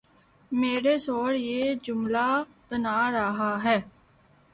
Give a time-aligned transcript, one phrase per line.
[0.51, 2.27] میرے شوہر یہ جملہ
[2.69, 3.77] بنا رہا ہے